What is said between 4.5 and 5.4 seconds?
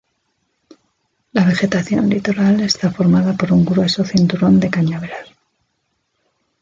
de cañaveral.